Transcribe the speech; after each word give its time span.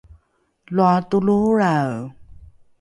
loa 0.75 0.97
toloholrae! 1.09 1.99